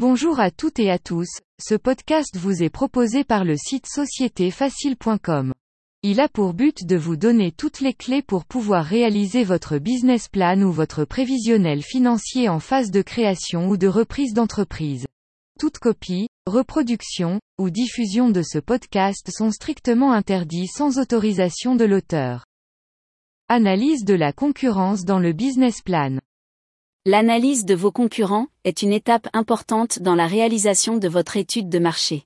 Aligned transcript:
Bonjour 0.00 0.38
à 0.38 0.52
toutes 0.52 0.78
et 0.78 0.92
à 0.92 1.00
tous, 1.00 1.26
ce 1.60 1.74
podcast 1.74 2.36
vous 2.36 2.62
est 2.62 2.70
proposé 2.70 3.24
par 3.24 3.42
le 3.42 3.56
site 3.56 3.88
sociétéfacile.com. 3.88 5.52
Il 6.04 6.20
a 6.20 6.28
pour 6.28 6.54
but 6.54 6.86
de 6.86 6.94
vous 6.94 7.16
donner 7.16 7.50
toutes 7.50 7.80
les 7.80 7.94
clés 7.94 8.22
pour 8.22 8.44
pouvoir 8.44 8.84
réaliser 8.84 9.42
votre 9.42 9.78
business 9.78 10.28
plan 10.28 10.62
ou 10.62 10.70
votre 10.70 11.04
prévisionnel 11.04 11.82
financier 11.82 12.48
en 12.48 12.60
phase 12.60 12.92
de 12.92 13.02
création 13.02 13.68
ou 13.68 13.76
de 13.76 13.88
reprise 13.88 14.34
d'entreprise. 14.34 15.04
Toute 15.58 15.80
copie, 15.80 16.28
reproduction, 16.46 17.40
ou 17.60 17.68
diffusion 17.68 18.30
de 18.30 18.42
ce 18.42 18.60
podcast 18.60 19.28
sont 19.36 19.50
strictement 19.50 20.12
interdits 20.12 20.68
sans 20.68 21.00
autorisation 21.00 21.74
de 21.74 21.84
l'auteur. 21.84 22.44
Analyse 23.48 24.04
de 24.04 24.14
la 24.14 24.32
concurrence 24.32 25.04
dans 25.04 25.18
le 25.18 25.32
business 25.32 25.82
plan. 25.82 26.20
L'analyse 27.10 27.64
de 27.64 27.74
vos 27.74 27.90
concurrents 27.90 28.48
est 28.64 28.82
une 28.82 28.92
étape 28.92 29.28
importante 29.32 30.00
dans 30.00 30.14
la 30.14 30.26
réalisation 30.26 30.98
de 30.98 31.08
votre 31.08 31.38
étude 31.38 31.70
de 31.70 31.78
marché. 31.78 32.24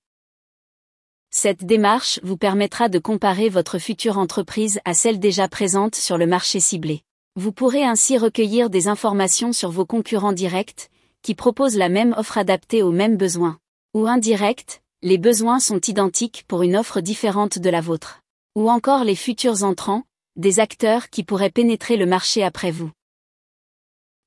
Cette 1.30 1.64
démarche 1.64 2.18
vous 2.24 2.36
permettra 2.36 2.88
de 2.88 2.98
comparer 2.98 3.48
votre 3.48 3.78
future 3.78 4.18
entreprise 4.18 4.80
à 4.84 4.92
celle 4.92 5.20
déjà 5.20 5.46
présente 5.46 5.94
sur 5.94 6.18
le 6.18 6.26
marché 6.26 6.58
ciblé. 6.58 7.02
Vous 7.36 7.52
pourrez 7.52 7.84
ainsi 7.84 8.18
recueillir 8.18 8.70
des 8.70 8.88
informations 8.88 9.52
sur 9.52 9.70
vos 9.70 9.86
concurrents 9.86 10.32
directs, 10.32 10.90
qui 11.22 11.36
proposent 11.36 11.76
la 11.76 11.88
même 11.88 12.12
offre 12.18 12.36
adaptée 12.36 12.82
aux 12.82 12.90
mêmes 12.90 13.16
besoins. 13.16 13.58
Ou 13.94 14.08
indirects, 14.08 14.82
les 15.00 15.16
besoins 15.16 15.60
sont 15.60 15.80
identiques 15.86 16.44
pour 16.48 16.64
une 16.64 16.74
offre 16.74 17.00
différente 17.00 17.60
de 17.60 17.70
la 17.70 17.80
vôtre. 17.80 18.22
Ou 18.56 18.68
encore 18.68 19.04
les 19.04 19.14
futurs 19.14 19.62
entrants, 19.62 20.02
des 20.34 20.58
acteurs 20.58 21.08
qui 21.08 21.22
pourraient 21.22 21.50
pénétrer 21.50 21.96
le 21.96 22.06
marché 22.06 22.42
après 22.42 22.72
vous. 22.72 22.90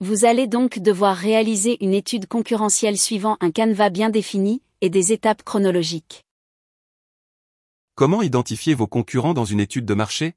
Vous 0.02 0.26
allez 0.26 0.48
donc 0.48 0.80
devoir 0.80 1.16
réaliser 1.16 1.78
une 1.84 1.94
étude 1.94 2.28
concurrentielle 2.28 2.98
suivant 2.98 3.38
un 3.40 3.52
canevas 3.52 3.90
bien 3.90 4.10
défini, 4.10 4.62
et 4.82 4.90
des 4.90 5.14
étapes 5.14 5.42
chronologiques. 5.44 6.26
Comment 7.96 8.22
identifier 8.22 8.74
vos 8.74 8.88
concurrents 8.88 9.34
dans 9.34 9.46
une 9.46 9.62
étude 9.62 9.86
de 9.86 9.94
marché? 9.94 10.34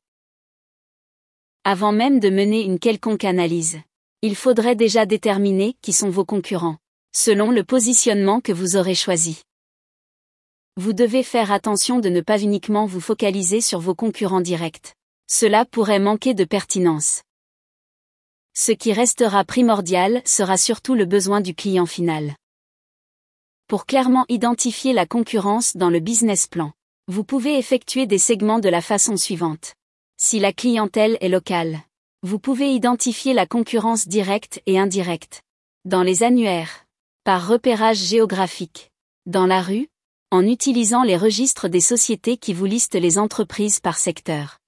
Avant 1.65 1.91
même 1.91 2.21
de 2.21 2.31
mener 2.31 2.63
une 2.63 2.79
quelconque 2.79 3.25
analyse, 3.25 3.81
il 4.23 4.37
faudrait 4.37 4.77
déjà 4.77 5.07
déterminer 5.07 5.77
qui 5.83 5.93
sont 5.93 6.09
vos 6.09 6.25
concurrents, 6.25 6.79
selon 7.13 7.51
le 7.51 7.65
positionnement 7.65 8.41
que 8.41 8.53
vous 8.53 8.77
aurez 8.77 8.95
choisi. 8.95 9.43
Vous 10.77 10.93
devez 10.93 11.25
faire 11.25 11.51
attention 11.51 11.99
de 11.99 12.09
ne 12.09 12.21
pas 12.21 12.41
uniquement 12.41 12.87
vous 12.87 13.01
focaliser 13.01 13.61
sur 13.61 13.81
vos 13.81 13.97
concurrents 13.97 14.41
directs. 14.41 14.95
Cela 15.29 15.65
pourrait 15.65 15.99
manquer 15.99 16.35
de 16.35 16.45
pertinence. 16.45 17.23
Ce 18.61 18.73
qui 18.73 18.93
restera 18.93 19.45
primordial 19.45 20.21
sera 20.25 20.57
surtout 20.57 20.97
le 20.97 21.05
besoin 21.05 21.41
du 21.41 21.55
client 21.55 21.87
final. 21.87 22.35
Pour 23.69 23.87
clairement 23.87 24.25
identifier 24.29 24.93
la 24.93 25.07
concurrence 25.07 25.77
dans 25.77 25.91
le 25.91 26.01
business 26.01 26.49
plan, 26.49 26.73
vous 27.07 27.23
pouvez 27.23 27.57
effectuer 27.57 28.07
des 28.07 28.19
segments 28.19 28.59
de 28.59 28.69
la 28.69 28.81
façon 28.81 29.17
suivante. 29.17 29.75
Si 30.17 30.41
la 30.41 30.53
clientèle 30.53 31.19
est 31.21 31.29
locale, 31.29 31.79
vous 32.25 32.41
pouvez 32.41 32.73
identifier 32.75 33.33
la 33.33 33.47
concurrence 33.47 34.09
directe 34.09 34.61
et 34.67 34.77
indirecte. 34.77 35.41
Dans 35.85 36.03
les 36.03 36.25
annuaires, 36.25 36.85
par 37.23 37.47
repérage 37.47 37.99
géographique, 37.99 38.91
dans 39.27 39.47
la 39.47 39.63
rue, 39.63 39.89
en 40.33 40.45
utilisant 40.45 41.05
les 41.05 41.17
registres 41.17 41.69
des 41.69 41.81
sociétés 41.81 42.37
qui 42.37 42.55
vous 42.55 42.67
listent 42.67 42.97
les 42.97 43.19
entreprises 43.19 43.79
par 43.79 43.99
secteur. 43.99 44.59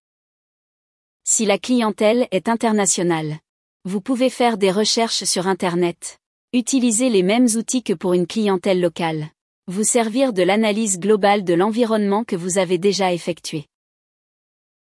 Si 1.24 1.44
la 1.44 1.58
clientèle 1.58 2.28
est 2.30 2.48
internationale, 2.48 3.40
vous 3.84 4.00
pouvez 4.00 4.30
faire 4.30 4.58
des 4.58 4.70
recherches 4.70 5.24
sur 5.24 5.46
Internet. 5.46 6.18
Utiliser 6.52 7.08
les 7.08 7.22
mêmes 7.22 7.48
outils 7.56 7.82
que 7.82 7.92
pour 7.92 8.12
une 8.12 8.26
clientèle 8.26 8.80
locale 8.80 9.30
vous 9.70 9.84
servir 9.84 10.32
de 10.32 10.42
l'analyse 10.42 10.98
globale 10.98 11.44
de 11.44 11.54
l'environnement 11.54 12.24
que 12.24 12.34
vous 12.34 12.58
avez 12.58 12.76
déjà 12.76 13.12
effectué. 13.12 13.66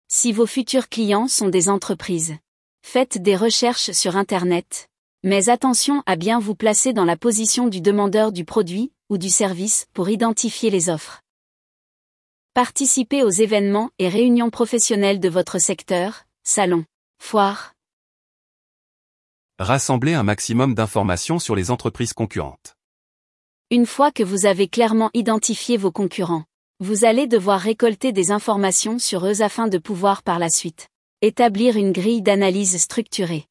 Si 0.08 0.32
vos 0.32 0.45
futurs 0.45 0.88
clients 0.88 1.28
sont 1.28 1.50
des 1.50 1.67
entreprises, 1.67 2.38
faites 2.82 3.22
des 3.22 3.36
recherches 3.36 3.92
sur 3.92 4.16
Internet, 4.16 4.88
mais 5.21 5.50
attention 5.50 6.02
à 6.06 6.16
bien 6.16 6.39
vous 6.39 6.56
placer 6.56 6.94
dans 6.94 7.04
la 7.04 7.17
position 7.17 7.67
du 7.67 7.82
demandeur 7.82 8.32
du 8.32 8.45
produit 8.45 8.94
ou 9.10 9.17
du 9.17 9.30
service 9.30 9.86
pour 9.94 10.10
identifier 10.10 10.70
les 10.70 10.89
offres. 10.89 11.21
Participez 12.54 13.23
aux 13.23 13.30
événements 13.30 13.89
et 14.00 14.08
réunions 14.08 14.50
professionnelles 14.50 15.20
de 15.20 15.30
votre 15.30 15.60
secteur, 15.60 16.23
salons, 16.44 16.86
foires. 17.21 17.73
Rassemblez 19.61 20.14
un 20.14 20.23
maximum 20.23 20.73
d'informations 20.73 21.37
sur 21.37 21.53
les 21.53 21.70
entreprises 21.70 22.14
concurrentes. 22.14 22.77
Une 23.70 23.86
fois 23.86 24.09
que 24.09 24.23
vous 24.23 24.45
avez 24.45 24.70
clairement 24.70 25.09
identifié 25.14 25.75
vos 25.75 25.92
concurrents, 25.92 26.45
vous 26.80 27.03
allez 27.03 27.27
devoir 27.27 27.59
récolter 27.59 28.14
des 28.14 28.31
informations 28.31 28.99
sur 28.99 29.27
eux 29.27 29.42
afin 29.42 29.67
de 29.67 29.77
pouvoir 29.77 30.23
par 30.23 30.39
la 30.39 30.49
suite 30.49 30.87
établir 31.21 31.75
une 31.75 31.92
grille 31.92 32.21
d'analyse 32.21 32.81
structurée. 32.81 33.47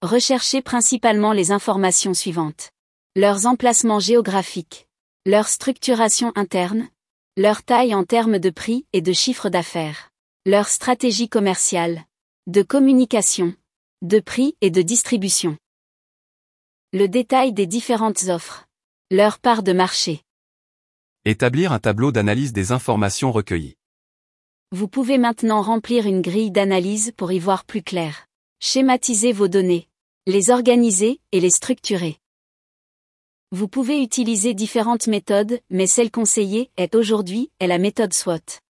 Recherchez 0.00 0.62
principalement 0.62 1.34
les 1.34 1.52
informations 1.52 2.14
suivantes. 2.14 2.70
Leurs 3.14 3.44
emplacements 3.44 4.00
géographiques, 4.00 4.88
leur 5.26 5.48
structuration 5.48 6.32
interne, 6.36 6.88
leur 7.36 7.62
taille 7.62 7.94
en 7.94 8.04
termes 8.04 8.38
de 8.38 8.48
prix 8.48 8.86
et 8.94 9.02
de 9.02 9.12
chiffre 9.12 9.50
d'affaires, 9.50 10.08
leur 10.46 10.68
stratégie 10.68 11.28
commerciale, 11.28 12.06
de 12.46 12.62
communication, 12.62 13.54
de 14.02 14.18
prix 14.18 14.56
et 14.62 14.70
de 14.70 14.80
distribution. 14.80 15.58
Le 16.94 17.06
détail 17.06 17.52
des 17.52 17.66
différentes 17.66 18.24
offres, 18.28 18.66
leur 19.10 19.38
part 19.38 19.62
de 19.62 19.74
marché. 19.74 20.22
Établir 21.26 21.72
un 21.72 21.80
tableau 21.80 22.10
d'analyse 22.10 22.54
des 22.54 22.72
informations 22.72 23.30
recueillies. 23.30 23.76
Vous 24.72 24.88
pouvez 24.88 25.18
maintenant 25.18 25.60
remplir 25.60 26.06
une 26.06 26.22
grille 26.22 26.50
d'analyse 26.50 27.12
pour 27.14 27.30
y 27.30 27.38
voir 27.38 27.66
plus 27.66 27.82
clair. 27.82 28.26
Schématiser 28.58 29.32
vos 29.32 29.48
données, 29.48 29.86
les 30.26 30.48
organiser 30.48 31.20
et 31.32 31.40
les 31.40 31.50
structurer. 31.50 32.16
Vous 33.52 33.68
pouvez 33.68 34.02
utiliser 34.02 34.54
différentes 34.54 35.08
méthodes, 35.08 35.60
mais 35.68 35.86
celle 35.86 36.10
conseillée 36.10 36.70
est 36.78 36.94
aujourd'hui 36.94 37.50
est 37.60 37.66
la 37.66 37.78
méthode 37.78 38.14
SWOT. 38.14 38.60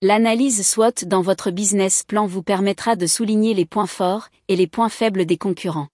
L'analyse 0.00 0.64
SWOT 0.64 1.06
dans 1.06 1.22
votre 1.22 1.50
business 1.50 2.04
plan 2.04 2.28
vous 2.28 2.44
permettra 2.44 2.94
de 2.94 3.08
souligner 3.08 3.52
les 3.52 3.66
points 3.66 3.88
forts 3.88 4.28
et 4.46 4.54
les 4.54 4.68
points 4.68 4.88
faibles 4.88 5.26
des 5.26 5.38
concurrents. 5.38 5.88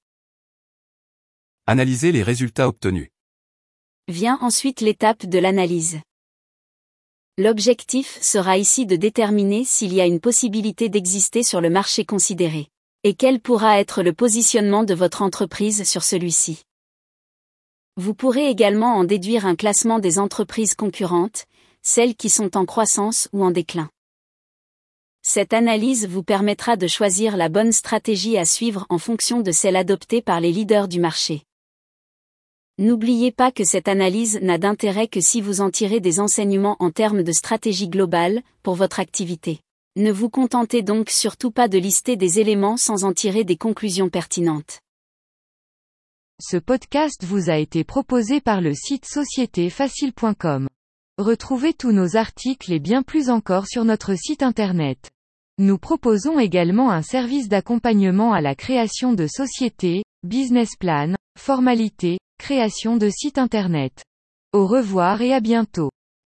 Analyser 1.67 2.13
les 2.13 2.23
résultats 2.23 2.69
obtenus. 2.69 3.09
Vient 4.09 4.39
ensuite 4.43 4.83
l'étape 4.83 5.25
de 5.25 5.39
l'analyse. 5.39 6.01
L'objectif 7.39 8.21
sera 8.21 8.59
ici 8.59 8.85
de 8.85 8.97
déterminer 8.97 9.65
s'il 9.65 9.95
y 9.95 10.03
a 10.03 10.07
une 10.07 10.21
possibilité 10.21 10.91
d'exister 10.91 11.43
sur 11.43 11.63
le 11.63 11.71
marché 11.71 12.05
considéré, 12.05 12.69
et 13.05 13.15
quel 13.15 13.41
pourra 13.41 13.81
être 13.81 14.03
le 14.03 14.13
positionnement 14.13 14.85
de 14.85 14.93
votre 14.93 15.23
entreprise 15.23 15.89
sur 15.89 16.03
celui-ci. 16.03 16.65
Vous 17.97 18.13
pourrez 18.13 18.51
également 18.51 18.97
en 18.97 19.05
déduire 19.05 19.47
un 19.47 19.57
classement 19.57 19.99
des 19.99 20.19
entreprises 20.19 20.75
concurrentes, 20.75 21.47
celles 21.81 22.15
qui 22.15 22.29
sont 22.29 22.59
en 22.59 22.67
croissance 22.67 23.31
ou 23.33 23.43
en 23.43 23.51
déclin. 23.51 23.89
Cette 25.27 25.55
analyse 25.55 26.07
vous 26.07 26.23
permettra 26.23 26.77
de 26.77 26.87
choisir 26.87 27.39
la 27.39 27.49
bonne 27.49 27.73
stratégie 27.73 28.37
à 28.37 28.45
suivre 28.45 28.85
en 28.91 28.99
fonction 28.99 29.41
de 29.41 29.53
celle 29.53 29.75
adoptée 29.75 30.21
par 30.21 30.39
les 30.39 30.53
leaders 30.53 30.87
du 30.87 31.01
marché. 31.01 31.45
N'oubliez 32.77 33.33
pas 33.33 33.51
que 33.51 33.65
cette 33.65 33.89
analyse 33.89 34.39
n'a 34.43 34.59
d'intérêt 34.59 35.09
que 35.09 35.23
si 35.23 35.41
vous 35.41 35.63
en 35.63 35.71
tirez 35.71 36.01
des 36.01 36.21
enseignements 36.21 36.77
en 36.79 36.91
termes 36.91 37.23
de 37.23 37.33
stratégie 37.33 37.89
globale, 37.89 38.43
pour 38.63 38.75
votre 38.75 39.01
activité. 39.01 39.61
Ne 39.97 40.13
vous 40.13 40.29
contentez 40.29 40.83
donc 40.83 41.09
surtout 41.09 41.51
pas 41.51 41.69
de 41.69 41.79
lister 41.79 42.17
des 42.17 42.39
éléments 42.39 42.77
sans 42.77 43.05
en 43.05 43.15
tirer 43.15 43.45
des 43.45 43.57
conclusions 43.57 44.11
pertinentes. 44.11 44.81
Ce 46.39 46.59
podcast 46.59 47.25
vous 47.25 47.49
a 47.49 47.57
été 47.57 47.83
proposé 47.83 48.43
par 48.43 48.61
le 48.61 48.75
site 48.75 49.07
sociétéfacile.com. 49.07 50.69
Retrouvez 51.17 51.73
tous 51.73 51.93
nos 51.93 52.17
articles 52.17 52.73
et 52.73 52.81
bien 52.81 53.03
plus 53.03 53.31
encore 53.31 53.69
sur 53.69 53.85
notre 53.85 54.17
site 54.17 54.43
internet. 54.43 55.14
Nous 55.59 55.79
proposons 55.79 56.41
également 56.41 56.91
un 56.91 57.03
service 57.03 57.49
d'accompagnement 57.49 58.33
à 58.33 58.41
la 58.41 58.57
création 58.57 59.13
de 59.13 59.29
sociétés, 59.29 60.03
business 60.25 60.71
plan, 60.77 61.15
formalités, 61.39 62.19
création 62.41 62.97
de 62.97 63.09
site 63.09 63.39
internet. 63.39 64.03
Au 64.53 64.67
revoir 64.67 65.23
et 65.23 65.33
à 65.33 65.39
bientôt. 65.39 65.91